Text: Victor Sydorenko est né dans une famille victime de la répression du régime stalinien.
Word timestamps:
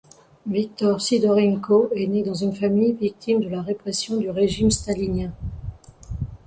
Victor 0.47 0.99
Sydorenko 0.99 1.91
est 1.95 2.07
né 2.07 2.23
dans 2.23 2.33
une 2.33 2.55
famille 2.55 2.93
victime 2.93 3.39
de 3.39 3.49
la 3.49 3.61
répression 3.61 4.17
du 4.17 4.31
régime 4.31 4.71
stalinien. 4.71 5.31